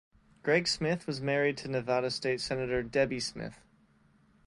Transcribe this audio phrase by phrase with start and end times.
[0.41, 3.59] Greg Smith was married to Nevada state senator Debbie Smith.